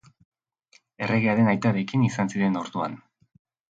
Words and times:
Erregearen 1.07 1.53
aitarekin 1.53 2.09
izan 2.11 2.35
ziren 2.35 2.61
orduan. 2.67 3.01